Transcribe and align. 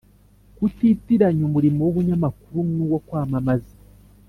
Kutitiranya 0.55 1.41
umurimo 1.49 1.79
w’ubunyamakuru 1.83 2.59
n’uwo 2.75 2.97
kwamamaza. 3.07 3.73